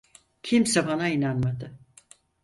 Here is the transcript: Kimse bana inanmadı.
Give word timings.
Kimse 0.41 0.87
bana 0.87 1.07
inanmadı. 1.07 1.79